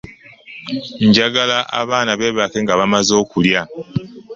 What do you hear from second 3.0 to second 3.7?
okulya.